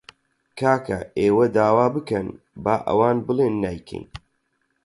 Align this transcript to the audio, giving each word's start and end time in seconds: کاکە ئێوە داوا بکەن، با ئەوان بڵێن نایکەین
کاکە 0.59 0.99
ئێوە 1.19 1.45
داوا 1.55 1.87
بکەن، 1.95 2.27
با 2.63 2.75
ئەوان 2.87 3.17
بڵێن 3.27 3.53
نایکەین 3.63 4.05